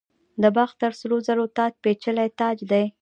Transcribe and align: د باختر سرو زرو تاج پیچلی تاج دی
د 0.41 0.43
باختر 0.57 0.91
سرو 0.99 1.17
زرو 1.27 1.45
تاج 1.57 1.71
پیچلی 1.83 2.29
تاج 2.39 2.57
دی 2.71 2.85